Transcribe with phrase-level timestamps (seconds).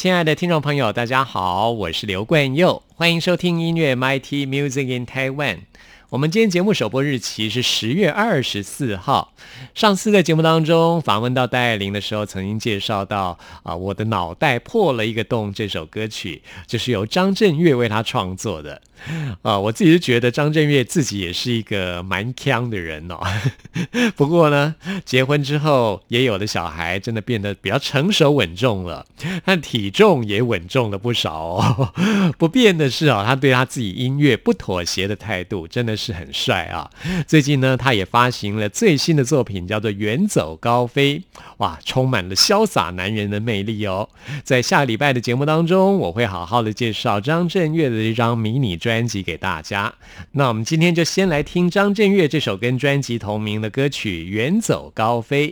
[0.00, 5.58] 亲爱的听众朋友，大家好，我是刘冠佑，欢迎收听音乐 MIT Music in Taiwan。
[6.08, 9.34] 我们今天节目首播日期是十月二十四号。
[9.74, 18.80] 上次在节目当中访问到戴爱玲的时候，曾经介绍到啊，我的脑袋破了一个洞这首歌曲，就是由张震岳为他创作的。
[19.42, 23.18] 啊，我自己是觉得张震岳自己也是一个蛮强的人哦。
[24.14, 24.74] 不过呢，
[25.04, 29.06] 结婚之后也有的小孩真的变得比较成熟稳重了，
[29.44, 31.92] 但体重也稳重了不少哦。
[32.36, 36.90] 不变的是啊，他对他自己音乐不妥协的态度真的是很帅啊。
[37.26, 41.18] 最近呢，他也发行了最新的作品，叫做《远走高飞》，
[41.58, 44.08] 哇，充满了潇洒男人的魅力哦。
[44.44, 48.89] 在下礼拜的节目当中，我会好好的介绍张震岳的这张迷你专。
[48.90, 49.94] 专辑给大家，
[50.32, 55.48] 那我们今天就先来听张震岳这首跟专辑同名的歌曲《远走高飞》。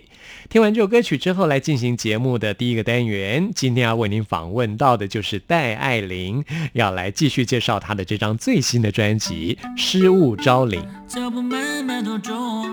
[0.51, 3.49] 听完这首歌曲之后，来进行节目的第一个单元。
[3.55, 10.83] 今天要为您访问到的就是戴爱玲，要来继续介绍她的这张最新的专辑《失物招领》。
[11.07, 12.67] 脚步慢慢多重，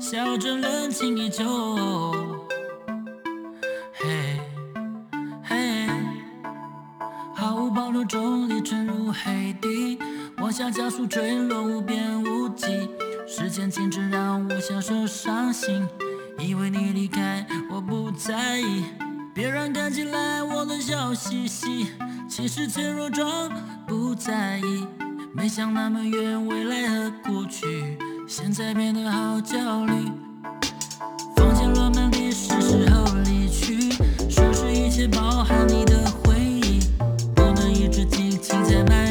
[0.00, 1.44] 笑着冷清依旧。
[3.94, 4.29] 嘿。
[7.50, 9.98] 毫无保留中立沉入黑底，
[10.36, 12.88] 往下加速坠落无边无际。
[13.26, 15.84] 时间静止让我享受伤心，
[16.38, 18.84] 以为你离开我不在意，
[19.34, 21.88] 别人看起来我能笑嘻嘻，
[22.28, 23.50] 其实脆弱装
[23.84, 24.86] 不在意。
[25.34, 29.92] 没想那么远，未来和过去，现在变得好焦虑。
[31.34, 33.90] 房间落满地，是时候离去，
[34.30, 35.84] 收拾一切，包含你
[38.70, 38.80] 的。
[38.84, 39.09] 我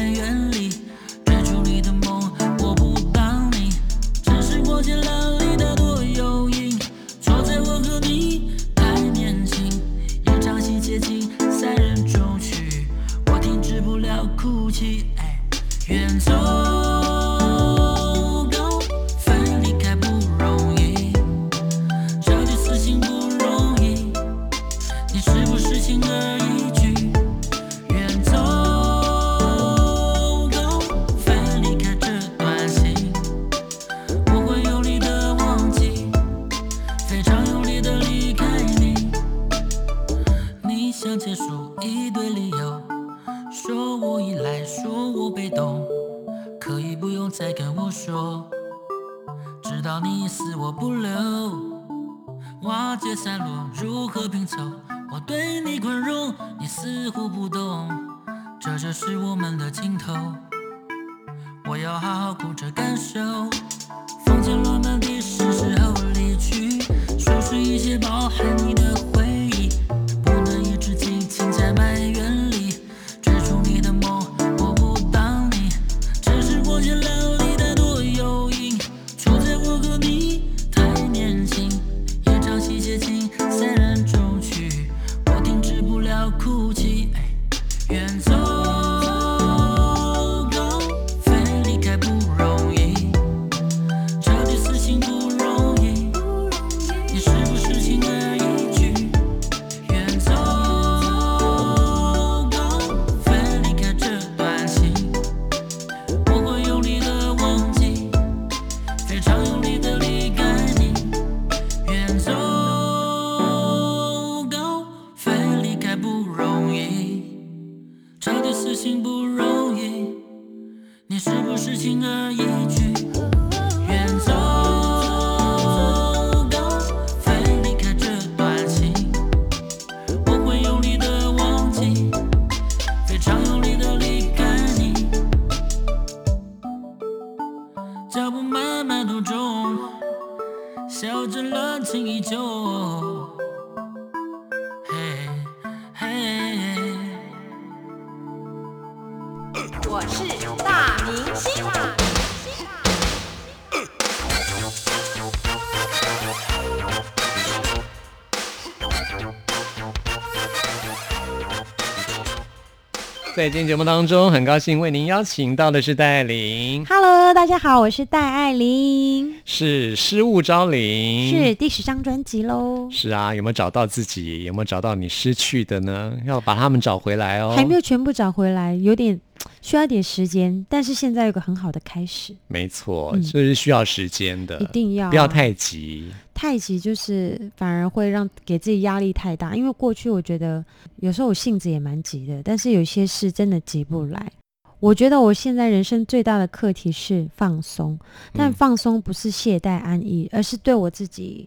[163.50, 174.44] 今天节目当中，很高兴为您邀请到的是戴爱玲，Hello，大家好，我是戴爱玲，是失物招领，是第十张专辑喽，是啊，有没有找到自己？
[174.44, 176.16] 有没有找到你失去的呢？
[176.24, 177.52] 要把他们找回来哦。
[177.56, 179.20] 还没有全部找回来，有点
[179.60, 186.12] 需要点时间，但是现在有个很好的开始，没错，嗯这是需要时间的，一定要啊不要太急。
[186.40, 190.64] 太极就是反而会让给自己压力太大，因为过去我觉得
[190.96, 194.32] 有时候我性子也蛮急的，但是有些事真的急不来。
[194.78, 197.98] 我觉得我现在人生最大的课题是放松，
[198.32, 201.46] 但嗯放松不是懈怠安逸，而是对我自己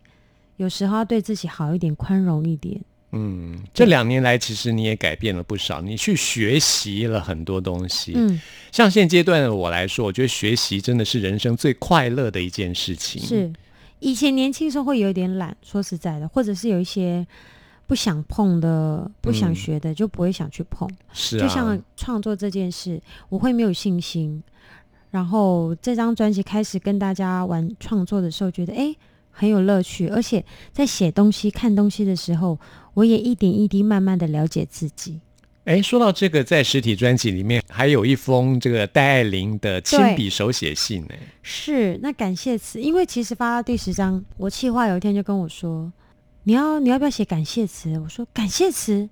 [0.58, 2.80] 有时候要对自己好一点，宽容一点。
[3.14, 8.14] 嗯，这两年来，其实你也改变了不少，你去学习了很多东西。
[8.16, 8.40] 嗯，
[8.72, 13.20] 像现阶段的我来说，我觉得学习真的是人生最快乐的一件事情。
[13.24, 13.52] 是，
[14.04, 17.26] 以前年轻时候会有点懒，说实在的，或者是有一些
[17.88, 20.90] 不想碰的、不想嗯学的，就不会想去碰。
[21.14, 24.44] 是啊，就像创作这件事，我会没有信心。
[25.10, 28.94] 然后这张专辑开始跟大家玩创作的时候，觉得诶
[29.32, 32.60] 很有乐趣，而且在写东西、看东西的时候，
[32.96, 35.22] 我也一点一滴慢慢的了解自己。
[35.66, 41.16] 哎，说到这个，在实体专辑里面还有一封这个戴爱玲的亲笔手写信呢。
[41.42, 45.90] 是，那感谢词，因为其实发到第十章，我企划有一天就跟我说，
[46.44, 47.98] 你要你要不要写感谢词？
[47.98, 49.10] 我说感谢词，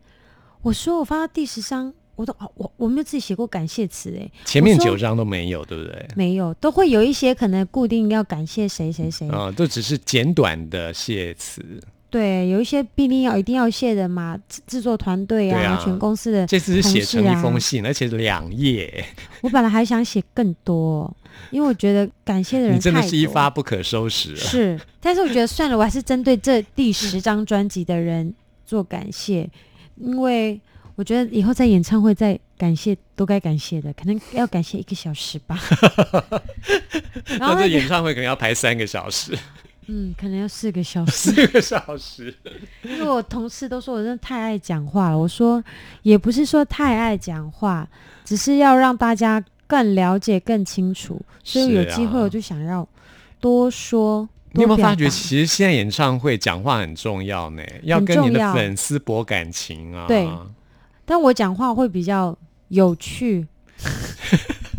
[0.61, 6.05] 我说我发到第十章，我都哦我我没有自己写过感谢词哎，前面九章都没有，对不对？
[6.17, 11.63] 没有，都会有一些可能固定要感谢谁谁谁，啊、都只是简短的谢词。
[12.11, 16.45] 对，有一些必定要一定要谢的嘛，制制作团队啊，啊全公司的。
[16.45, 19.05] 这次是写成一封信，而且两页，
[19.41, 21.09] 我本来还想写更多，
[21.51, 24.35] 因为我觉得感谢的人你真的是一多发不可收拾了。
[24.35, 28.35] 是， 但是我觉得算了，我还是针对这第十张专辑的人
[28.65, 29.49] 做感谢，
[29.95, 30.59] 因为
[30.95, 35.57] 我觉得以后在演唱会再感谢都该感谢的，可能要感谢一个小时吧。
[37.39, 39.31] 然后那这演唱会可能要排三个小时，
[39.93, 41.11] 嗯，可能要四个小时。
[41.11, 42.33] 四个小时。
[42.83, 45.61] 因为我同事都说我真的太爱讲话了，我说
[46.03, 47.85] 也不是说太爱讲话，
[48.23, 52.87] 只是要让大家更了解、更清楚，所以有机会啊我就想要
[53.41, 54.27] 多说。
[54.53, 57.63] 你有没有发觉，其实现在演唱会讲话很重要呢？
[57.83, 60.05] 要跟你的粉丝博感情啊。
[60.07, 60.29] 对
[61.05, 63.47] 但我讲话会比较有趣，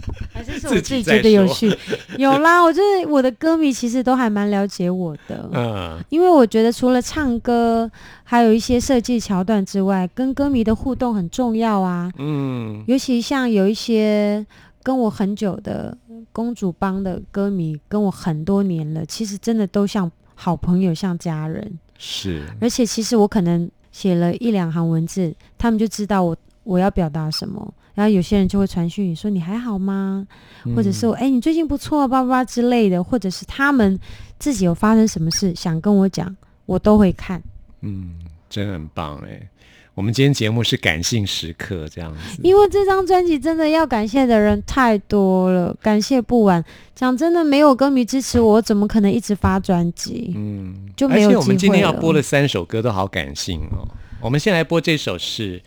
[0.52, 1.78] 还是是我自己在自己觉得有趣？
[2.19, 7.90] 有啦，我觉得我的歌迷其实都还蛮了解我的，嗯，因为我觉得除了唱歌，
[8.22, 12.10] 还有一些设计桥段之外，跟歌迷的互动很重要啊。
[12.19, 14.46] 嗯，尤其像有一些
[14.82, 15.96] 跟我很久的
[16.32, 21.78] 公主帮的歌迷，跟我很多年了，其实真的都像好朋友，像家人。
[21.99, 27.72] 是，而且其实我可能写了一两行文字，他们就知道我我要表达什么。
[27.94, 30.26] 然后有些人就会传讯你说你还好吗？
[30.74, 33.98] 或者是我哎、你最近不错啊，叭叭叭之类的，或者是他们
[34.38, 36.36] 自己有发生什么事想跟我讲，
[36.66, 37.42] 我都会看。
[37.80, 38.14] 嗯，
[38.48, 39.48] 真的很棒哎。
[39.94, 42.40] 我们今天节目是感性时刻，这样子。
[42.42, 46.64] 因为这张专辑真的要感谢的人太多了，感谢不完。
[46.94, 50.32] 讲真的，没有歌迷支持我，我怎么可能一直发专辑？
[50.34, 53.87] 嗯，就没有而且我们今天要播的三首歌都好感性哦。
[54.22, 55.58] 我们先来播这首是《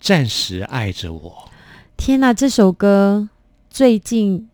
[0.00, 1.30] 暂时爱着我》。
[2.00, 3.28] 天呐，这首歌
[3.68, 4.48] 最近，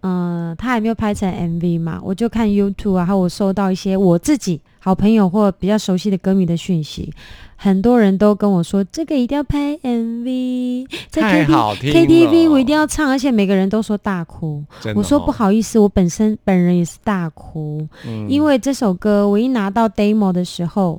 [0.00, 2.00] 嗯、他还没有拍成 MV 嘛？
[2.02, 7.12] 我就看 YouTube 啊，还有我收到一些我自己好朋友或比较熟悉的歌迷的讯息，
[7.56, 14.64] 很多人都跟我说这个一定要拍 MV，在太 KTV 好听了 KTV 我一定要唱，而且每个人都说大哭。
[14.86, 20.98] 哦我说不，好意思，我本身本人也是大哭，嗯因为这首歌我一拿到 demo 的时候，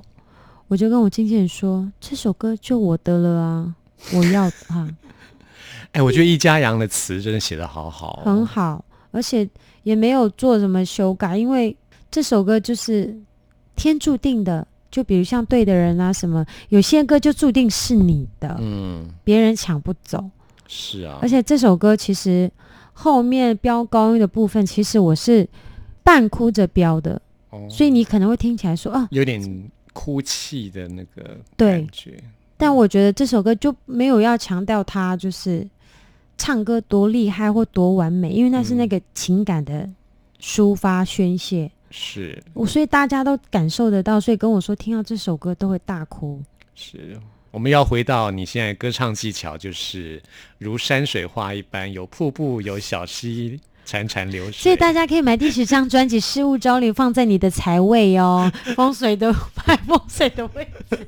[0.67, 3.73] 我就跟我经纪人说，这首歌就我的了啊，
[4.13, 4.87] 我要它。
[5.91, 9.47] 哎，我觉得易家扬的词真的写的好好、哦，很好，而且
[9.83, 11.75] 也没有做什么修改，因为
[12.11, 13.17] 这首歌就是
[13.75, 14.65] 天注定的。
[14.91, 20.27] 就比如像对的人啊什么，有些歌就注定是你的，嗯，别人抢不走。
[20.67, 22.49] 是啊，而且这首歌其实
[22.91, 25.47] 后面飙高音的部分，其实我是
[26.01, 32.23] 半哭着飙的，哦所以你可能会听起来说啊，有点哭泣的那个对感觉。
[32.57, 35.69] 但我觉得这首歌就没有要强调它就是
[36.39, 39.87] 唱歌多厉害或多完美，因为那是那个情感的
[40.41, 41.69] 抒发宣泄。
[41.91, 46.41] 是我所以大家都感受得到，所以跟我说听到这首歌都会大哭。
[46.73, 47.19] 是，
[47.51, 50.21] 我们要回到你现在歌唱技巧，就是
[50.57, 53.59] 如山水画一般，有瀑布，有小溪。
[53.89, 59.33] 潺潺流水，所以大家可以买第十张专辑《事物招领》，放在你的财位哦， 风水的
[59.65, 61.07] 摆风水的位置。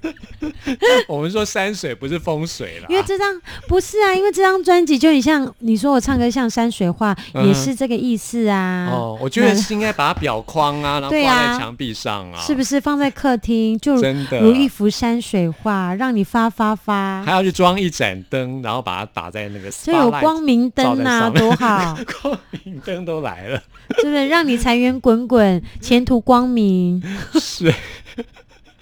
[1.07, 8.89] 我们说山水不是风水了，因为这张不是啊，因为这张专辑就很像你说我唱歌像山水画，也是这个意思啊。
[8.91, 11.19] 哦，我觉得是应该把它裱框啊，然后挂
[11.53, 17.21] 在墙壁上啊，是不是放在客厅就真的如一幅山水画，让你发发发。
[17.23, 21.97] 还要去装一盏灯，然后把它打在那个，就有光明灯啊，多好。
[22.79, 23.61] 灯都来了，
[23.99, 27.01] 是不是让你财源滚滚，前途光明？
[27.39, 27.73] 是。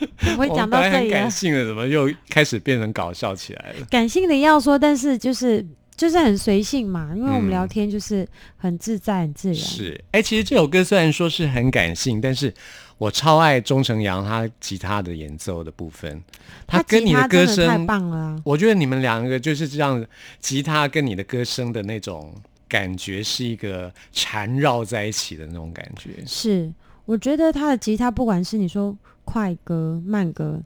[0.02, 1.10] 我会讲到这里。
[1.10, 3.86] 感性的怎么又开始变成搞笑起来了？
[3.90, 5.66] 感性的要说，但是就是
[5.98, 9.58] 就是很随性嘛，因为我们聊天就是很自在、很自然。
[9.58, 12.54] 是，哎，其实这首歌虽然说是很感性，但是
[12.98, 16.24] 我超爱钟成阳他吉他的演奏的部分。
[16.66, 18.40] 他跟你的歌声太棒了。
[18.46, 20.06] 我觉得你们两个就是这样，
[20.40, 22.34] 吉他跟你的歌声的那种。
[22.70, 26.12] 感觉是一个缠绕在一起的那种感觉。
[26.26, 26.72] 是，
[27.04, 28.96] 我觉得他的吉他，不管是你说
[29.26, 30.62] 快歌、慢歌，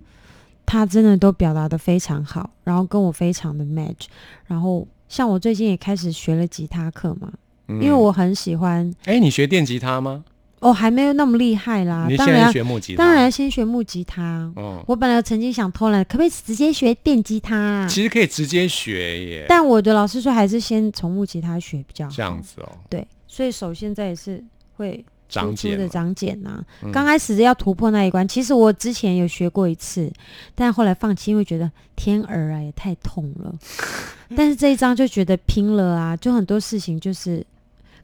[0.65, 4.05] 他真的都表达的非常好，然后跟我非常的 match。
[4.45, 7.31] 然后像我最近也开始学了吉他课嘛，
[7.67, 8.93] 因为我很喜欢。
[9.05, 10.25] 哎，你学电吉他吗？
[10.63, 12.07] 哦，还没有那么厉害啦。
[12.09, 13.03] 你现在学木吉他？
[13.03, 14.51] 当然先学木吉他。
[14.55, 17.55] 哦，我本来曾经想偷懒，可不可以直接学电吉他？
[17.55, 19.45] 啊其实可以直接学耶。
[19.49, 22.11] 但我的老师说，还是先从木吉他学比较好。
[22.15, 22.69] 这样子哦。
[22.89, 24.43] 对，所以手现在也是
[24.77, 26.63] 会长茧的长茧呐。
[26.91, 30.11] 刚开始要突破那一关，其实我之前有学过一次，
[30.55, 33.53] 但后来放弃，因为觉得天耳啊也太痛了。
[34.35, 37.45] 但是这一张就觉得拼了啊，就很多事情就是。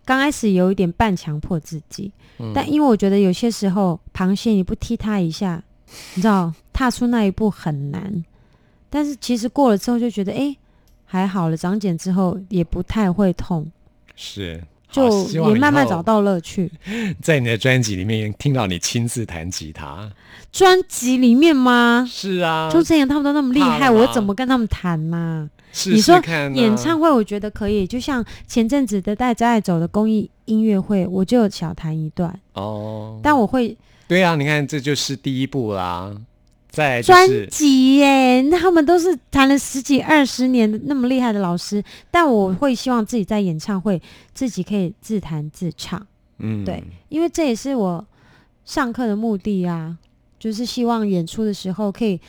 [0.10, 2.12] 刚开始有一点半强迫自己，
[2.51, 5.62] 但因为我觉得有些时候螃蟹你不踢它一下，
[6.16, 8.25] 你知道踏出那一步很难。
[8.89, 10.56] 但是其实过了之后就觉得，哎，
[11.06, 13.72] 还好了，长茧之后也不太会痛，
[14.16, 16.72] 是，就也慢慢找到乐趣。
[17.22, 20.12] 在你的专辑里面听到你亲自弹吉他，
[20.51, 22.04] 专辑里面吗？
[22.10, 25.48] 是啊，周震阳他们都那么厉害，我怎么跟他们弹呢？
[25.86, 26.20] 你说
[26.54, 33.20] 演唱会，我觉得可以，就像前阵子的带着爱走的公益音乐会，我就小弹一段哦。
[33.22, 36.12] 但我会，对啊，你看这就是第一步啦，
[36.70, 44.02] 在专辑耶，那他们都是弹了十几二十年的那么厉害的老师，但我会希望自己在演唱会
[44.34, 46.04] 自己可以自弹自唱，
[46.40, 48.04] 嗯，对，因为这也是我
[48.66, 49.98] 上课的目的啊，
[50.40, 52.20] 就是希望演出的时候可以。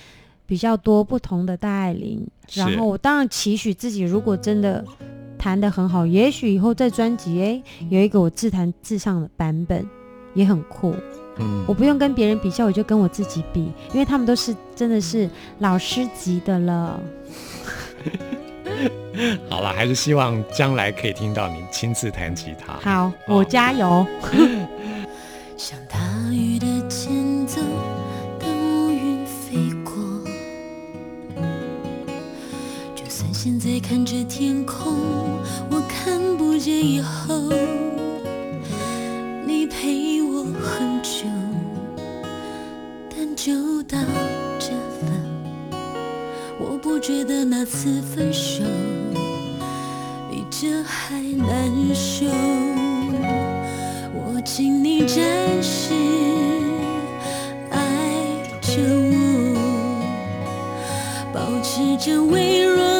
[0.51, 4.85] 比较多不同的戴爱玲，然后我当然期许自己，如果真的
[5.39, 9.89] 弹得很好，也许以后在专辑哎有一个我自弹自唱的版本，
[10.35, 10.93] 也很酷。
[11.39, 15.31] 嗯，我不用跟别人比较，我就跟我自己比，因为他们都是真的是
[15.61, 17.01] 老师级的了。
[19.49, 22.73] 好了，还是希望将来可以听到你亲自弹吉他。
[22.81, 24.05] 好，我加油。
[25.57, 25.99] 像大
[26.33, 26.67] 雨的
[33.43, 34.99] 现在看着天空，
[35.71, 37.51] 我看不见以后。
[39.47, 41.25] 你陪我很久，
[43.09, 43.97] 但就到
[44.59, 44.67] 这
[45.01, 45.11] 份，
[46.59, 48.63] 我不觉得那次分手
[50.31, 52.27] 比这还难受。
[54.13, 55.17] 我请你暂
[55.63, 55.95] 时
[57.71, 57.79] 爱
[58.61, 59.57] 着我，
[61.33, 63.00] 保持着微弱。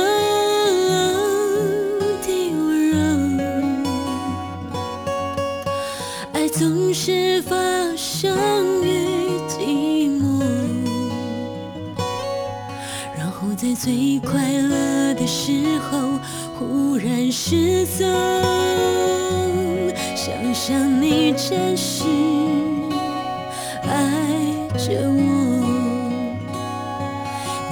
[13.83, 16.21] 最快乐的时候
[16.59, 18.07] 忽然失踪。
[20.15, 22.05] 想想你真是
[23.85, 25.19] 爱着我，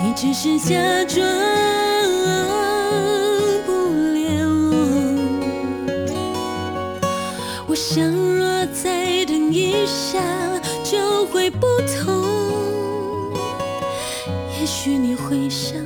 [0.03, 0.75] 你只是假
[1.05, 1.23] 装
[3.67, 3.71] 不
[4.15, 4.75] 联络。
[7.67, 9.87] 我想若再等一。
[9.87, 10.19] 下
[10.83, 11.67] 就会不
[12.03, 12.25] 同，
[14.59, 15.77] 也许你会想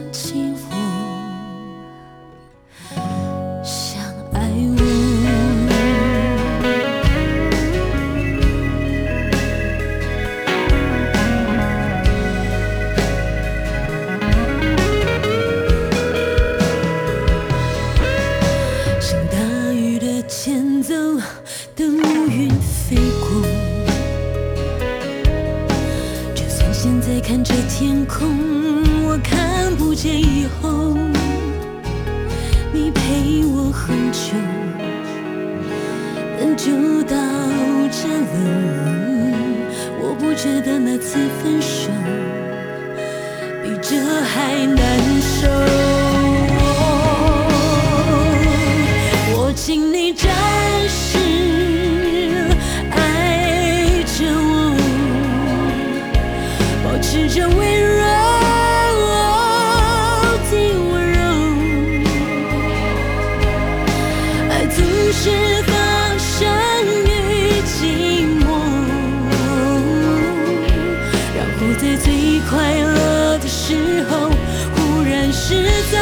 [72.52, 74.28] 快乐的时候
[74.76, 75.98] 忽然失踪。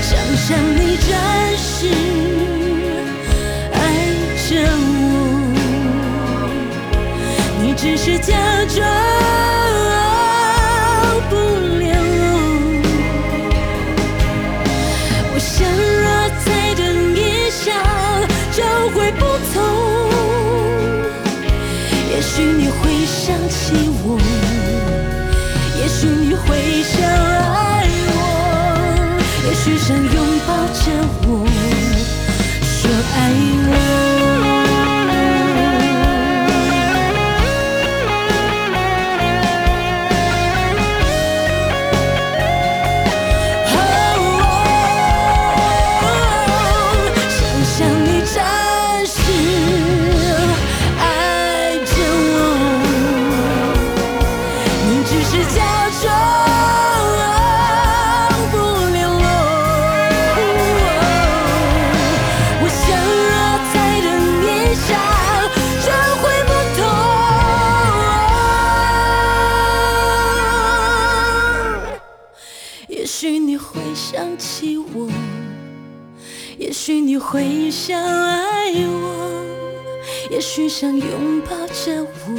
[0.00, 1.10] 想象你暂
[1.58, 1.88] 时
[3.72, 3.76] 爱
[4.48, 4.50] 着
[4.94, 5.02] 我。
[7.60, 8.32] 你只是假
[8.66, 9.01] 装
[25.82, 30.14] 也许你会想爱我，也许想拥
[30.46, 30.82] 抱着
[31.26, 31.44] 我，
[32.62, 33.18] 说爱
[33.66, 34.11] 我。
[76.84, 79.46] 许你会想爱我，
[80.32, 82.34] 也许想拥抱着我，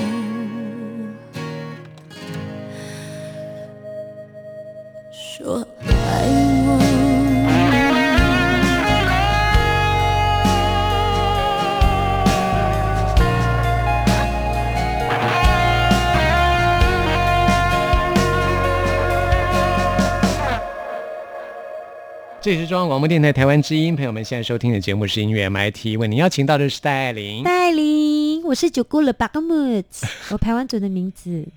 [22.43, 27.41] 这里是中央广播电台台湾之音，朋友们现在收听的节目是音乐 MIT，为您邀请到的是戴爱玲。
[27.41, 31.47] 戴爱玲，我是九姑了巴格木子，我台湾族的名字，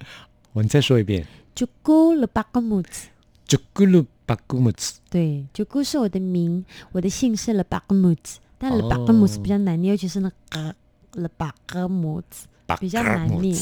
[0.53, 3.09] 我你再说一遍，九姑了巴格木子。
[3.49, 5.01] 九姑了巴咕木子。
[5.11, 10.72] 对，九姑是我的名，我的姓是了巴格木子，但了巴格木子比较难念，尤其是那个
[11.14, 12.46] 了巴格木子
[12.79, 13.61] 比较难念。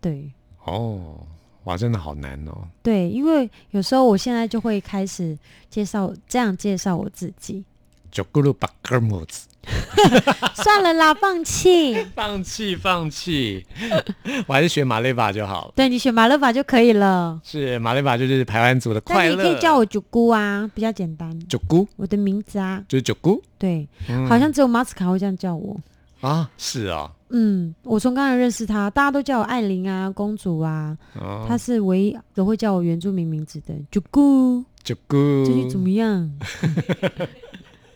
[0.00, 0.28] 对
[0.64, 1.24] 哦，
[1.64, 2.66] 哇，真的好难哦。
[2.82, 5.36] 对，因为有时候我现在就会开始
[5.68, 7.64] 介绍这样介绍我自己。
[8.12, 9.46] 噜巴咕木兹。
[10.62, 11.94] 算了啦，放弃。
[12.14, 13.64] 放弃，放弃，
[14.46, 15.72] 我还是学马雷法就好了。
[15.74, 17.40] 对你选马勒法就可以了。
[17.42, 19.36] 是马雷法就是排湾族的快乐。
[19.36, 21.40] 但你可以叫我九姑啊，比较简单。
[21.48, 25.74] 九姑，我的名字啊，就是九姑对，嗯好像只有马斯卡会这样叫我。
[26.20, 33.74] 啊，是啊，嗯，我从刚才认识他，大家都叫我艾琳啊、公主啊，哦，他是唯一都会叫我原住民名字的。
[33.90, 35.44] 九姑，九姑。
[35.44, 36.30] 最近怎么样？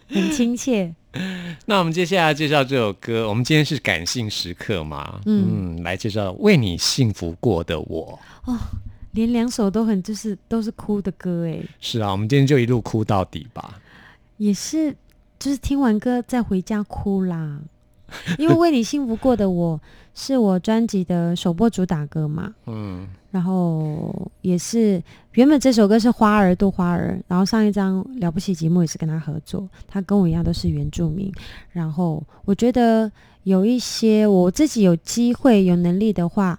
[0.09, 0.93] 很亲切。
[1.67, 8.19] 那我们接下来介绍这首歌，我们今天是感性时刻嘛，嗯嗯，来介绍为你幸福过的我。
[8.45, 8.59] 哦
[9.13, 13.81] 连两首都很就是都是哭的歌哎，是啊，我们今天就一路哭到底吧。
[14.37, 14.95] 也是
[15.39, 17.59] 就是听完歌再回家哭啦。
[18.39, 19.81] 因为为你幸福过的我
[20.15, 31.33] 是我专辑的首播主打歌嘛，嗯，然后也是原本这首歌是花儿杜花儿，然后上一张了不起节目也是跟他合作，他跟我一样都是原住民，
[31.71, 33.11] 然后我觉得
[33.45, 36.59] 有一些我自己有机会有能力的话，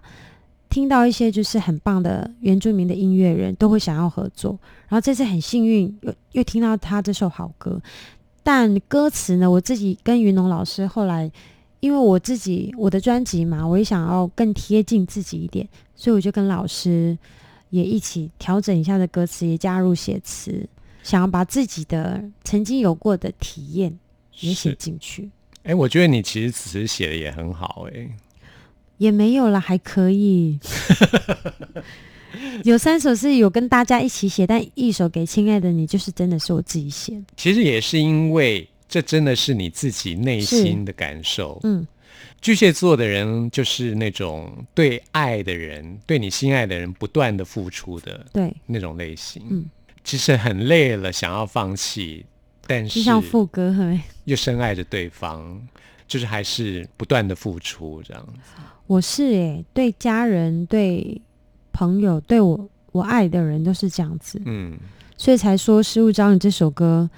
[0.70, 4.58] 听到一些就是很棒的原住民的音乐人都会想要合作，
[4.88, 7.82] 然后这次很幸运又又听到他这首好歌，
[8.44, 11.32] 但歌词呢，我自己跟云龙老师后来。
[11.82, 17.18] 因为我自己我的专辑嘛，我也想要更贴近自己一点，所以我就跟老师
[17.70, 20.68] 也一起调整一下的歌词，也加入写词，
[21.04, 23.98] 想要把自己的曾经有过的体验
[24.42, 25.32] 也写进去。
[25.64, 28.10] 哎，我觉得你其实词写的也很好，哎，
[28.98, 30.60] 也没有了，还可以。
[32.64, 37.26] 有三首是有跟大家一起写，但一首给亲爱的你，就是真的是我自己写的。
[37.36, 41.86] 其实也是因为这真的是你自己内心的感受，嗯，
[42.42, 49.42] 巨蟹座的人就是那种对爱的人，对你心爱的人不断的付出的对，那种类型。
[49.50, 49.66] 嗯，
[50.04, 52.26] 其实很累了，想要放弃，
[52.66, 54.00] 但是就像副歌很。
[54.26, 55.60] 又深爱着对方，
[56.08, 58.62] 就是还是不断的付出这样子。
[58.86, 61.22] 我是诶、对家人、对
[61.80, 64.78] 朋友、对我我爱的人都是这样子，嗯，
[65.16, 67.10] 所以才说《失物找你》这首歌，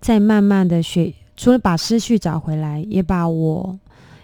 [0.00, 3.78] 在慢慢的学，除了把失去找回来，也把我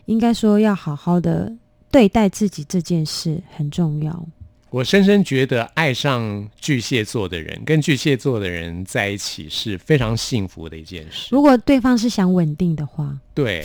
[0.07, 1.53] 应该说要好好的
[1.89, 4.27] 对待自己这件事很重要。
[4.71, 11.29] 我深深觉得爱上巨蟹座的人，跟巨蟹座的人在一起是非常幸福的一件事。
[11.31, 13.63] 如果对方是想稳定的话，对，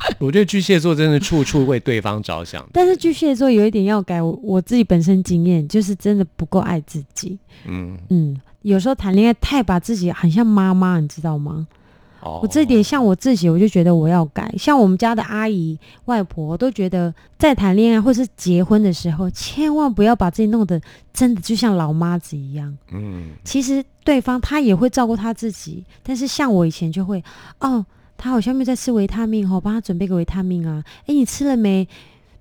[0.18, 2.66] 我觉得巨蟹座真的处处为对方着想。
[2.72, 7.38] 但是巨蟹座有一点要改，我我自己本身经验就是真的不够爱自己。
[7.66, 11.66] 嗯，嗯，有时候谈恋爱太把自己很像妈妈，你知道吗？
[12.20, 14.52] 哦，我这点像我自己，我就觉得我要改。
[14.58, 20.80] 像我们家的阿姨、外婆都觉得，在谈恋爱或是结婚的时候，千万不要把自己弄得
[21.12, 22.76] 真的就像老妈子一样。
[22.90, 27.22] 嗯，其实对方他也会照顾他自己，但是像我以前就会，
[27.60, 27.86] 哦，
[28.18, 30.84] 他好像没有在吃维他命哦，帮他准备个维他命啊。
[31.06, 31.88] 诶，你吃了没？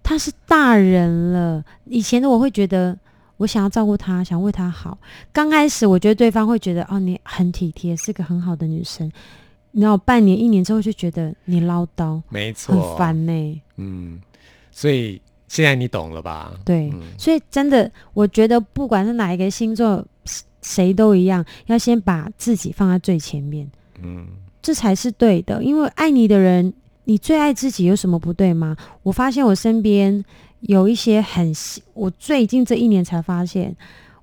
[0.03, 1.63] 他是大人了。
[1.85, 2.97] 以前的我会觉得，
[3.37, 4.97] 我想要照顾他，想为他好。
[5.31, 9.09] 刚开始我觉得对方会觉得，哦，你很体贴，是个很好的女生。
[9.73, 14.19] 然后半年、一年之后就觉得你唠叨，没错，很烦呢、嗯，
[14.71, 16.51] 所以现在你懂了吧？
[16.65, 23.69] 对，嗯所以真的，我觉得不管是哪一个星座，谁谁都一样，要先把自己放在最前面。
[24.01, 24.25] 嗯，
[24.67, 25.63] 这才是对的。
[25.63, 26.73] 因为爱你的人，
[27.05, 28.75] 你最爱自己，有什么不对吗？
[29.01, 30.21] 我发现我身边
[30.59, 33.73] 有一些很细，我最近这一年才发现，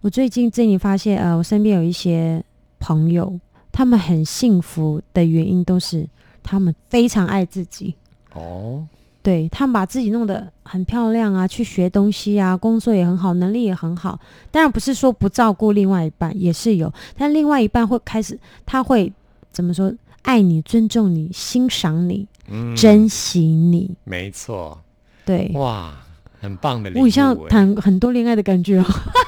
[0.03, 2.45] 我最近这一年发现，呃，我身边有一些
[2.79, 3.41] 朋友，
[3.73, 6.07] 他们很幸福的原因都是
[6.43, 7.95] 他们非常爱自己。
[8.35, 8.87] 哦，
[9.23, 14.21] 对他们把自己弄得很漂亮啊，去学东西啊，工作也很好，能力也很好。
[14.51, 19.11] 当然不是说不照顾另外一半，也是有，但另外一半会开始，他会
[19.51, 19.91] 怎么说？
[20.25, 23.95] 爱你、尊重你、欣赏你、嗯，珍惜你。
[24.05, 24.79] 没错，
[25.25, 25.95] 对，哇，
[26.41, 28.85] 很棒的礼物、我像欸谈很多恋爱的感觉哦，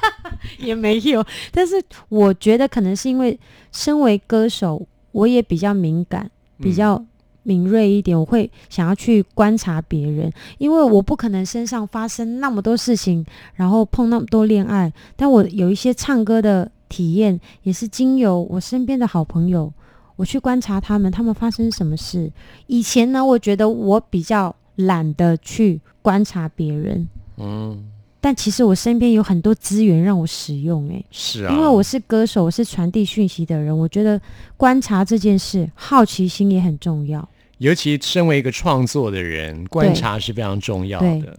[0.59, 1.25] 也没有。
[1.53, 1.75] 但是
[2.09, 3.39] 我觉得可能是因为
[3.73, 7.03] 身为歌手，我也比较敏感，比较
[7.43, 14.93] 敏锐一点，我会想要去观察别人，因为我不可能身上发生那么多事情，然后碰那么多恋爱。
[15.15, 19.73] 但我有一些唱歌的体验，也是经由我身边的好朋友，
[20.17, 22.33] 我去观察他们，他们发生什么事。
[22.67, 27.07] 以前呢，我觉得我比较懒得去观察别人。
[27.37, 27.85] 嗯，
[28.21, 34.21] 但其实我身边有很多资源让我使用、欸，是啊，因为我是歌手，我是传递讯息的人，我觉得
[34.57, 37.29] 观察这件事，好奇心也很重要。
[37.59, 41.39] 尤其身为一个创作的人，观察是非常重要对的。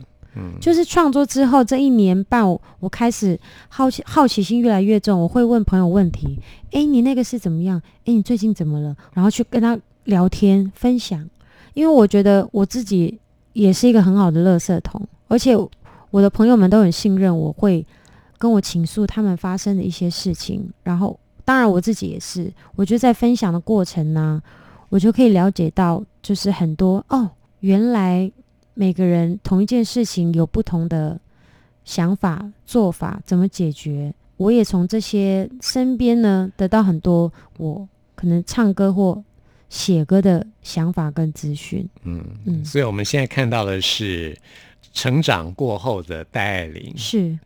[0.59, 2.47] 就是创作之后这一年半，
[2.79, 6.39] 我开始好奇好奇心越来越重，我会问朋友问题，
[6.71, 7.81] 诶，你那个是怎么样？
[8.05, 8.95] 诶，你最近怎么了？
[9.13, 11.27] 然后去跟他聊天分享，
[11.73, 13.19] 因为我觉得我自己
[13.53, 15.55] 也是一个很好的垃圾桶，而且
[16.11, 17.85] 我的朋友们都很信任我，会
[18.37, 24.41] 跟我倾诉他们发生的一些事情，然后当然我自己也是，我觉得在分享的过程呢、
[24.89, 27.29] 我就可以了解到，就是很多哦，
[27.61, 28.31] 原来
[28.77, 31.19] 每个人同一件事情有不同的
[31.83, 34.13] 想法、做法，怎么解决？
[34.37, 39.23] 我也从这些身边呢得到很多我可能唱歌或
[39.67, 41.89] 写歌的想法跟资讯。
[42.03, 44.37] 嗯嗯所以我们现在看到的是
[44.93, 46.93] 成长过后的戴爱玲。
[46.95, 47.39] 是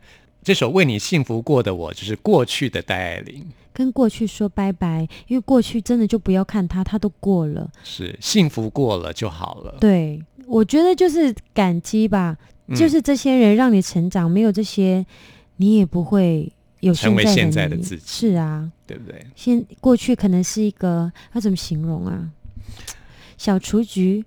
[0.43, 7.71] 这首《为你幸福过的我》就是过去的戴爱玲，跟过去说拜拜，因为过去真的就不要看它，它都过了。
[7.83, 9.77] 是幸福过了就好了。
[9.79, 15.05] 对，我觉得就是感激吧，嗯就是这些人让你成长，没有这些，
[15.57, 19.25] 你也不会有成为现在的你自己是啊，对不对？
[19.35, 22.29] 现过去可能是一个要怎么形容啊？
[23.41, 24.23] 小雏菊，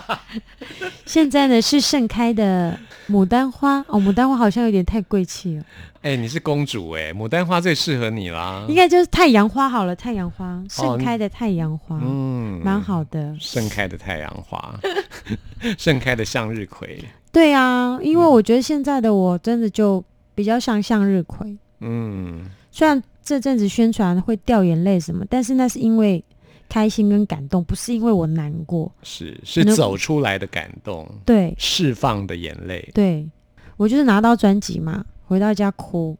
[1.06, 2.78] 现在呢是盛开的
[3.08, 3.78] 牡丹花。
[3.88, 5.64] 哦，牡丹花好像有点太贵气了，
[6.02, 8.66] 哎，你是公主哎，牡丹花最适合你啦。
[8.68, 12.60] 应该就是太阳花好了，太阳花盛开的太阳花，哦嗯。
[12.62, 13.34] 蛮好的。
[13.40, 14.78] 盛开的太阳花，
[15.78, 17.02] 盛开的向日葵。
[17.32, 18.20] 对啊，因嗯。
[18.20, 20.04] 为我觉得现在的我真的就
[20.34, 26.22] 比较像向日葵，嗯，虽然这阵子宣传会掉眼泪什么，但是那是因为
[26.70, 28.90] 开心跟感动，不是因为我难过。
[29.02, 32.88] 是是走出来的感动，对释放的眼泪。
[32.94, 33.28] 对，
[33.76, 36.16] 我就是拿到专辑嘛，回到家哭，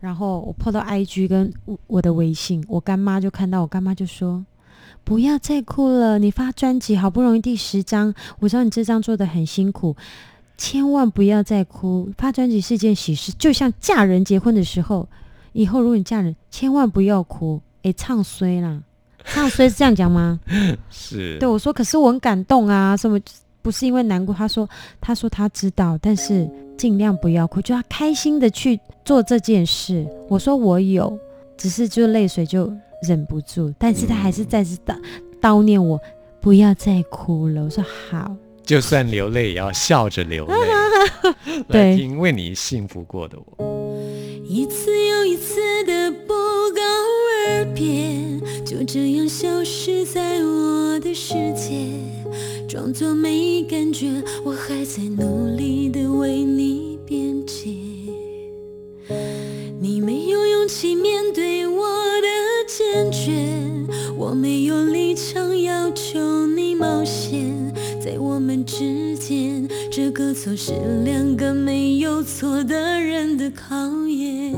[0.00, 4.44] 然后我碰到 IG 跟我我的微信，我干妈就看到，我干妈就说
[5.04, 9.96] ：“不要再哭了，你发专辑好不容易第十张，我知道你这张做的很辛苦，
[10.58, 12.10] 千万不要再哭。
[12.18, 15.08] 发专辑是件喜事，就像嫁人结婚的时候，
[15.52, 17.60] 以后如果你嫁人，千万不要哭。
[17.82, 18.80] 诶，唱衰啦，
[19.26, 20.38] 唱衰是这样讲吗？
[20.90, 23.18] 是对我说，可是我很感动啊，什么
[23.60, 24.34] 不是因为难过？
[24.34, 24.68] 他说，
[25.00, 30.06] 他说他知道，但是尽量不要哭，就要开心的去做这件事。
[30.28, 31.16] 我说我有，
[31.56, 32.72] 只是就泪水就
[33.06, 34.96] 忍不住，但是他还是再次叨
[35.40, 36.00] 叨念我
[36.40, 37.62] 不要再哭了。
[37.64, 40.54] 我说好，就算流泪也要笑着流泪。
[40.54, 43.92] 来 对因为你幸福过的我。
[44.44, 44.90] 一次
[47.74, 48.16] 别，
[48.64, 51.88] 就这样消失在我的世界，
[52.68, 57.70] 装作没感觉，我还在努力的为你辩解。
[59.80, 61.88] 你没有勇气面对我
[62.20, 62.28] 的
[62.68, 63.32] 坚决，
[64.16, 70.72] 我没有立场要求你冒险，在我们之间，这个错是
[71.04, 74.54] 两个没有错的人的考验。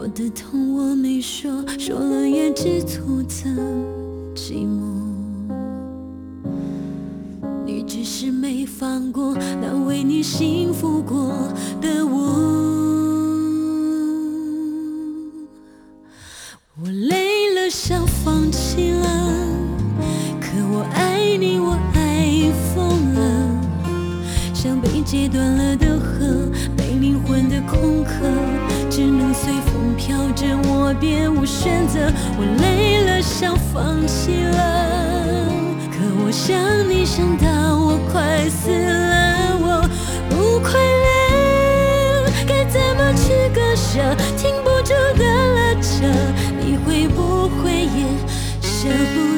[0.00, 3.54] 我的痛我没说，说了也只徒增
[4.34, 4.80] 寂寞。
[7.66, 11.34] 你只是没放过那为你幸福过
[11.82, 12.16] 的我。
[16.82, 19.06] 我累了，想放弃了，
[20.40, 23.20] 可我爱你，我爱疯了，
[24.54, 28.10] 像被截断了的河，被灵魂的空壳，
[28.88, 29.69] 只能随风
[30.00, 32.00] 飘着，我别无选择。
[32.38, 35.46] 我累了，想放弃了，
[35.92, 36.56] 可我想
[36.88, 39.86] 你想到我快死了，我
[40.30, 44.00] 不快乐，该怎么去割舍？
[44.38, 45.22] 停不住的
[45.54, 46.08] 拉扯，
[46.64, 48.08] 你会不会也
[48.62, 49.29] 舍不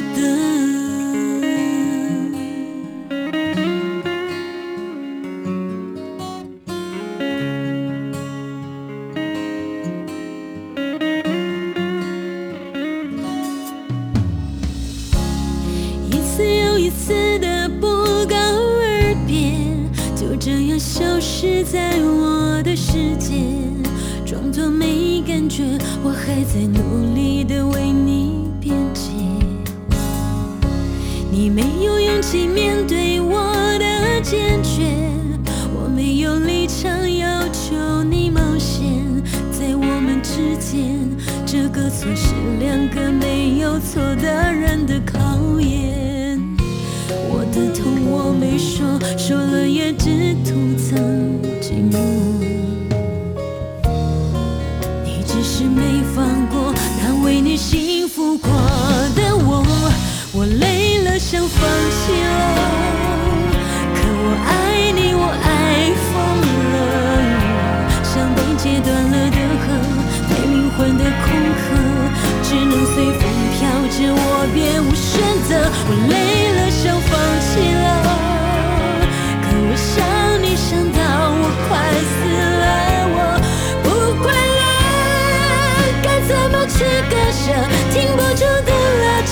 [87.44, 87.48] 着？
[87.92, 88.70] 停不住的
[89.02, 89.30] 拉扯，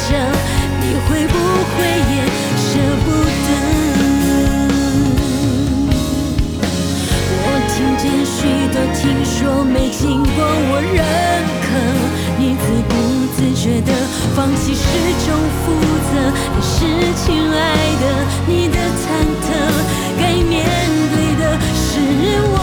[0.80, 1.34] 你会不
[1.70, 1.76] 会
[2.10, 2.12] 也
[2.58, 2.68] 舍
[3.04, 3.06] 不
[3.46, 3.48] 得？
[7.42, 8.36] 我听见许
[8.72, 9.30] 多听说
[9.64, 10.02] 没经
[10.34, 10.98] 过我认
[11.62, 11.66] 可，
[12.36, 12.90] 你自不
[13.34, 13.88] 自觉的
[14.34, 14.82] 放弃是
[15.24, 15.28] 种
[15.64, 15.70] 负
[16.10, 16.12] 责。
[16.52, 16.68] 但是
[17.14, 17.54] 亲爱
[18.00, 18.04] 的，
[18.46, 19.02] 你的忐
[19.46, 19.48] 忑，
[20.20, 20.58] 该面
[21.14, 21.42] 对的
[21.74, 21.88] 是。
[22.52, 22.54] 我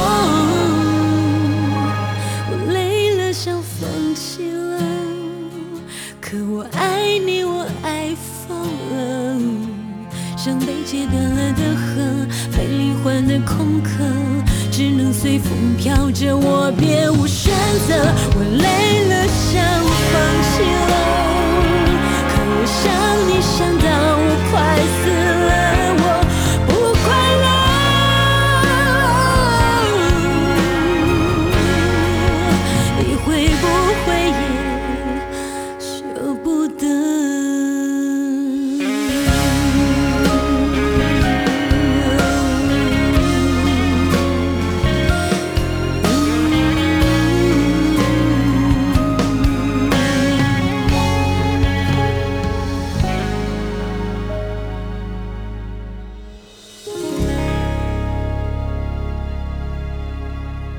[10.88, 13.90] 切断了的河，非灵魂的空壳，
[14.72, 17.54] 只能随风飘着，我别无选
[17.90, 17.94] 择。
[18.34, 19.04] 我累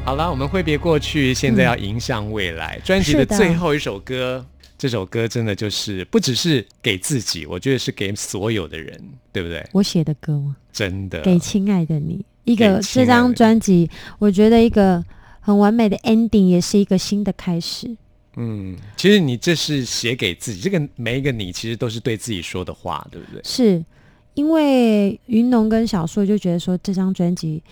[0.09, 2.81] 好了，我们挥别过去，现在要迎向未来。
[2.83, 4.43] 专辑的最后一首歌，
[4.79, 8.99] 这首歌真的就是不只是给自己，我觉得是给所有的人，
[9.31, 9.63] 对不对？
[9.71, 10.57] 我写的歌吗？
[10.73, 15.05] 真的，给亲爱的你，一个这张专辑，我觉得一个
[15.41, 17.95] 很完美的 ending，也是一个新的开始。
[18.37, 23.43] 嗯，其实你这是写给自己，这个每一个你其实都是对自己说的话，对不对？
[23.45, 23.85] 是
[24.33, 27.63] 因为云龙跟小硕就觉得说这张专辑，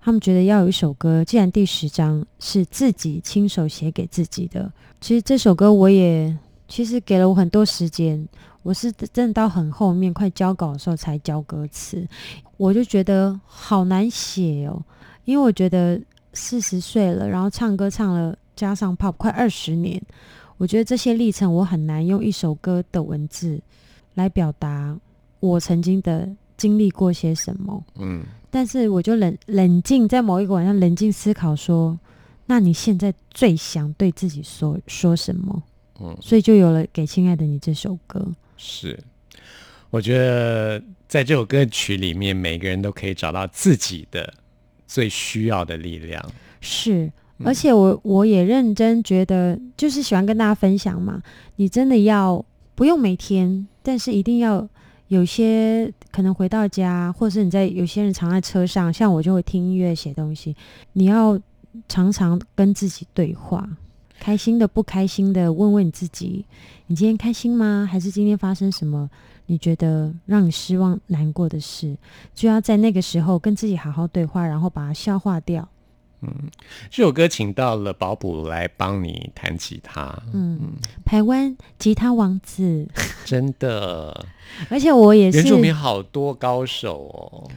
[0.00, 6.36] 他们觉得要有一首歌，既然第十张是自己亲手写给自己的，其实这首歌我也
[6.66, 8.26] 其实给了我很多时间，
[8.62, 12.06] 我是真的到很后面快交稿的时候才交歌词，
[12.56, 14.82] 我就觉得好难写哦，
[15.24, 16.00] 因为我觉得
[16.32, 20.00] 四十岁了，然后唱歌唱了加上 pop 快二十年，
[20.56, 23.60] 我觉得这些历程我很难用一首歌的文字
[24.14, 24.96] 来表达
[25.40, 27.82] 我曾经的经历过些什么。
[27.96, 31.98] 嗯，但是我就冷冷静，在某一个晚上冷静思考说，
[32.46, 35.62] 那你现在最想对自己说说什么？
[36.00, 38.26] 嗯所以就有了《给亲爱的你》这首歌。
[38.56, 38.98] 是。
[39.90, 44.32] 我觉得在这首歌曲里面，每个人都可以找到自己的
[44.86, 46.24] 最需要的力量。
[46.60, 51.20] 是，嗯而且我我也认真觉得，就是喜欢跟大家分享嘛。
[51.56, 54.68] 你真的要不用每天，但是一定要
[55.10, 60.54] 有些可能回到家，或者是你在有些人常在车上，像我就会听音乐写东西。
[60.92, 61.36] 你要
[61.88, 63.68] 常常跟自己对话，
[64.20, 66.44] 开心的、不开心的，问问你自己：
[66.86, 67.88] 你今天开心吗？
[67.90, 69.10] 还是今天发生什么？
[69.46, 71.96] 你觉得让你失望、难过的事，
[72.32, 75.68] 就要在那个时候跟自己好好对话，然后把它消化掉。
[76.90, 80.72] 这首歌请到了保卜来帮你弹吉他，嗯，
[81.04, 82.88] 台湾吉他王子，
[83.24, 84.26] 真的，
[84.68, 85.38] 而且我也是。
[85.38, 87.50] 原，住民好多高手哦。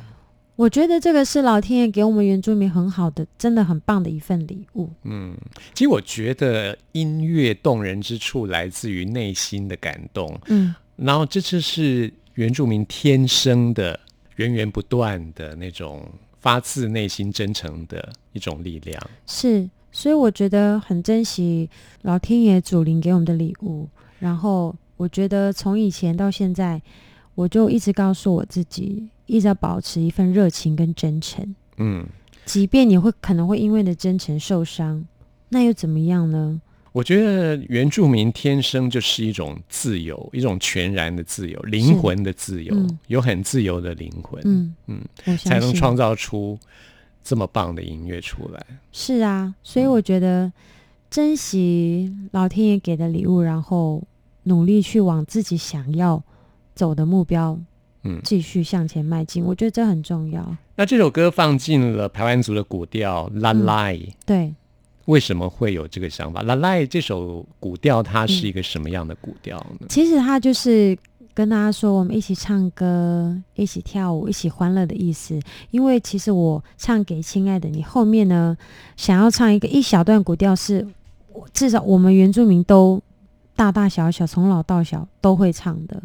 [0.55, 4.87] 我觉得这个是老天爷给我们原住民很好的，真的很棒的一份礼物。
[5.03, 5.35] 嗯，
[5.73, 13.99] 其实我觉得音乐动人之处来自于内心的感动，嗯，然后这次是原住民天生的
[14.35, 16.07] 源源不断的那种
[16.43, 19.01] 发自内心真诚的一种力量。
[19.25, 21.69] 是，所以我觉得很珍惜
[22.01, 23.87] 老天爷祖灵给我们的礼物。
[24.19, 26.81] 然后我觉得从以前到现在，
[27.33, 31.55] 我就一直告诉我自己，一直要保持一份热情跟真诚。
[31.77, 32.05] 嗯，
[32.45, 35.05] 即便你会可能会因为你的真诚受伤，
[35.47, 36.61] 那又怎么样呢？
[36.93, 42.99] 我觉得原住民天生就是一种自由，一种全然的自由，灵魂的自由，嗯。
[43.07, 46.57] 有很自由的灵魂，嗯嗯，才能创造出
[47.23, 48.63] 这么棒的音乐出来。
[48.91, 50.53] 是啊，所以我觉得
[51.09, 54.03] 珍惜老天爷给的礼物，然后
[54.43, 56.23] 努力去往自己想要
[56.75, 57.59] 走的目标
[58.03, 60.55] 嗯，继续向前迈进，我觉得这很重要。
[60.75, 63.65] 那这首歌放进了台湾族的古调拉嗯。
[63.65, 64.53] 赖、对，
[65.05, 66.41] 为什么会有这个想法？
[66.43, 69.87] 拉赖这首古调它是一个什么样的古调呢？
[69.89, 70.97] 其实它就是
[71.33, 75.39] 跟大家说，我们一起唱歌，一起跳舞，一起欢乐的意思。
[75.71, 78.55] 因为其实我唱给亲爱的你，后面呢
[78.95, 80.87] 想要唱一个一小段古调是，
[81.33, 83.01] 我至少我们原住民都
[83.55, 86.01] 大大小小从老到小都会唱的。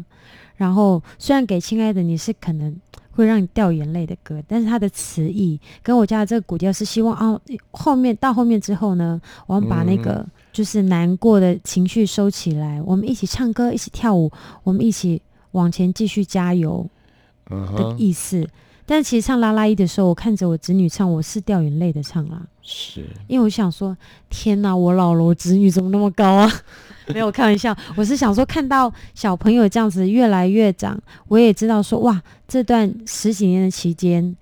[0.57, 2.75] 然后虽然给亲爱的你是可能
[3.19, 7.39] 会让你掉眼泪的歌，但是它的词意跟我家的这个古调是希望哦，
[7.71, 14.31] 后面到后面之后呢，我们把那个就是难过的情绪收起来，我们一起唱歌，一起跳舞，
[14.63, 16.87] 我们一起往前继续加油
[17.49, 18.47] 的意思。
[18.91, 23.95] 但其实唱拉拉一的时候，我看着我侄女唱，我是掉眼泪的唱啦，是因为我想说，
[24.31, 26.51] 天哪，我老了，我侄女怎么那么高啊？
[27.13, 34.35] 没有开玩笑，我是想说，看到小朋友这样子越来越长，我也知道说，哇，这段十几年的期间，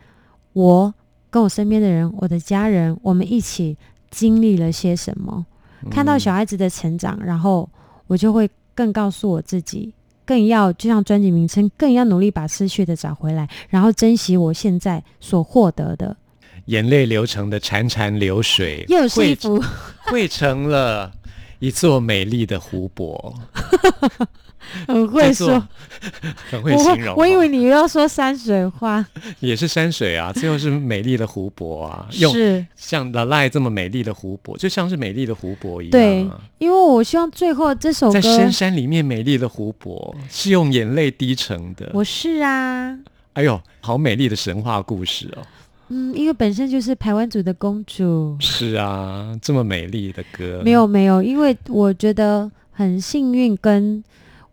[0.53, 0.93] 我
[1.29, 3.75] 跟我身边的人，我的家人，我们一起
[4.09, 5.45] 经历了些什么。
[5.91, 7.69] 看到小孩子的成长，然后
[8.07, 9.93] 我就会更告诉我自己，
[10.27, 16.15] 更要就像专辑名称，更要努力把失去的找回来，然后珍惜我现在所获得的。
[16.65, 19.63] 眼泪流成的潺潺流水，又是一汇幅
[20.01, 21.09] 汇成了
[21.59, 23.33] 一座美丽的湖泊。
[24.87, 25.67] 很会说，
[26.49, 27.15] 很会形容哦。
[27.17, 29.05] 我以为你又要说山水画，
[29.39, 36.39] 也是山水啊，最后是美丽的湖泊啊，用是像拉赖这么美丽的湖泊，就像是美丽的湖泊一样、对啊。
[36.57, 41.91] 因为我希望最后这首在歌，深山里面美丽的湖泊是用眼泪滴成的。
[41.93, 42.97] 我是啊，
[43.33, 45.41] 哎呦，好美丽的神话故事哦！
[45.89, 54.03] 嗯，因为本身就是台湾族的公主，是啊，这么美丽的歌，没有没有，因为我觉得很幸运，跟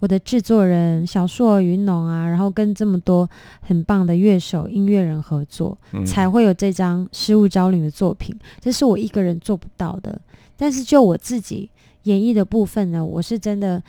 [0.05, 3.27] 我的制作人小硕云农啊，然后跟这么多
[3.63, 8.39] 很棒的乐手、音乐人合作，嗯才会有这张失物招领的作品。
[8.61, 10.21] 这是我一个人做不到的，
[10.59, 11.71] 但是就我自己
[12.03, 13.83] 演绎的部分呢，我是真的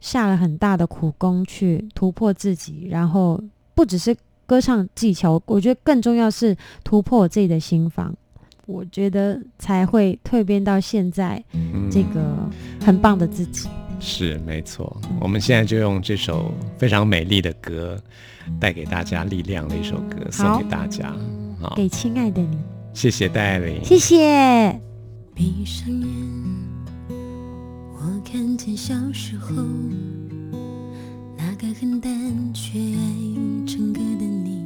[0.00, 3.38] 下了很大的苦功去突破自己，然后
[3.74, 8.16] 不只是歌唱技巧，我觉得更重要是突破我自己的心房，
[8.64, 12.48] 我觉得才会蜕变到现在嗯这个
[12.82, 13.68] 很棒的自己。
[14.00, 18.02] 是没错，我们现在就用这首非常美丽的歌，
[18.58, 21.14] 带给大家力量的一首歌，送给大家。
[21.60, 22.58] 好，给亲爱的你，
[22.94, 24.80] 谢谢戴爱玲，谢谢。
[25.34, 26.08] 闭上眼，
[27.92, 29.52] 我看见小时候
[31.36, 34.64] 那个很单却爱唱歌的你，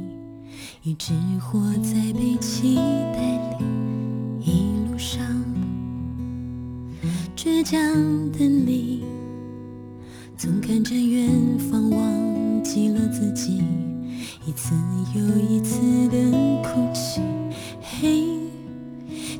[0.83, 3.19] 一直活在被期待
[3.59, 3.65] 里，
[4.39, 5.21] 一路上
[7.35, 7.77] 倔强
[8.31, 9.03] 的你，
[10.37, 13.63] 总看着远方，忘记了自己，
[14.45, 14.75] 一次
[15.15, 15.79] 又一次
[16.09, 16.17] 的
[16.61, 17.21] 哭泣。
[17.81, 18.25] 嘿。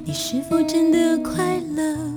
[0.05, 2.14] 你是否真的快乐？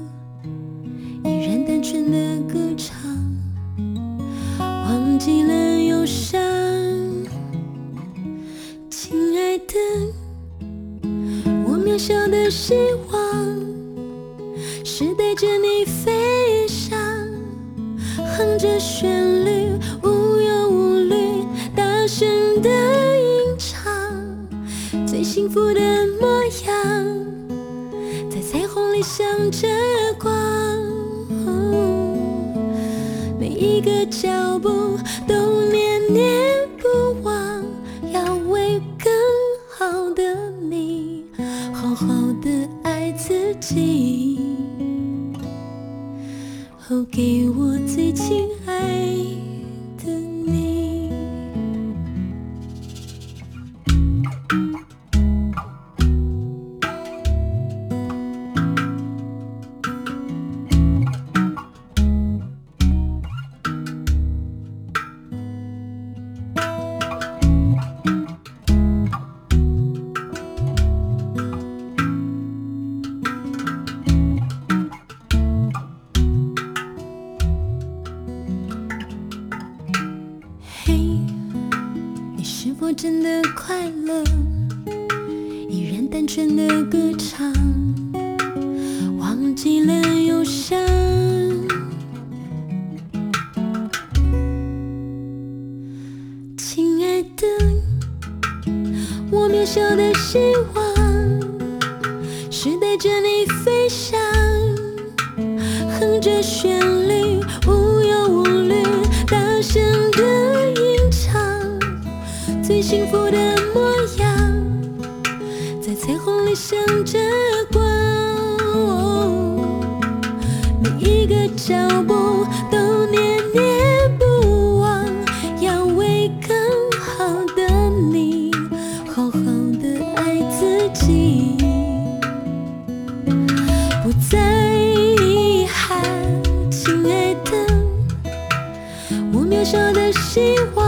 [139.70, 140.87] 小的希望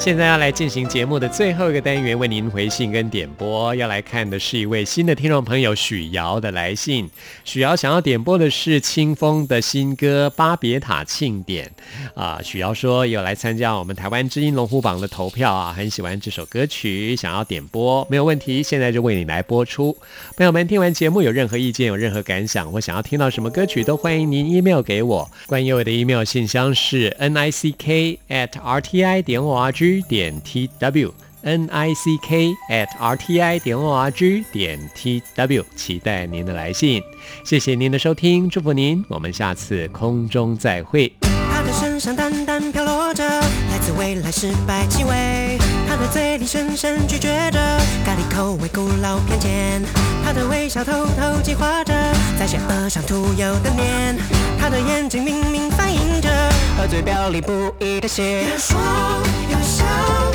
[0.00, 3.74] 现在要来进行节目的最后一个单元，为您回信跟点播。
[3.74, 7.10] 要来看的是一位新的听众朋友许瑶的来信。
[7.44, 11.70] 许瑶想要点播的是清风的新歌《巴别塔庆典》
[12.18, 12.40] 啊。
[12.42, 19.94] 许瑶说有来参加我们台湾知音龙虎榜的投票啊，很喜欢这首歌曲，想要点播，没有问题，现在就为你来播出。
[20.34, 25.30] 朋友们听完节目有任何意见、有任何感想或想要听到什么歌曲，都欢迎您 email 给我。
[25.46, 29.89] 关于我的 email 信箱是 n i c k at r t i 点 o r g。
[30.08, 34.78] 点 t w n i c k at r t i 点 o r g 点
[34.94, 37.02] t w，期待您的来信。
[37.44, 41.10] 谢谢您的收听，祝福您，我们下次空中再会。
[41.50, 47.58] 他的身上淡淡飘落着来自未来失败气味，他的嘴里深深咀嚼着
[48.04, 49.82] 咖喱口味古老偏见，
[50.24, 51.92] 他的微笑偷偷计划着
[52.38, 54.16] 在邪恶上涂油的脸，
[54.58, 56.30] 他的眼睛明明反映着
[56.78, 58.46] 喝醉表里不一的血。
[58.56, 58.78] 说
[59.90, 60.29] 有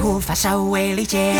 [0.00, 1.34] 无法稍微理解。